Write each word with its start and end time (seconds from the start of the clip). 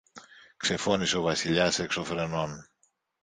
ξεφώνισε 0.57 1.17
ο 1.17 1.21
Βασιλιάς 1.21 1.79
έξω 1.79 2.03
φρενών. 2.03 2.69